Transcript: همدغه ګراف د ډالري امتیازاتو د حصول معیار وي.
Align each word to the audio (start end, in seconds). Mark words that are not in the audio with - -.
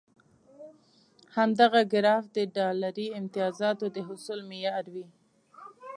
همدغه 1.35 1.81
ګراف 1.93 2.25
د 2.37 2.37
ډالري 2.55 3.07
امتیازاتو 3.19 3.85
د 3.95 3.97
حصول 4.07 4.39
معیار 4.49 4.85
وي. 4.93 5.05